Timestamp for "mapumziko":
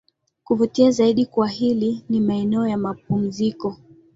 2.77-3.77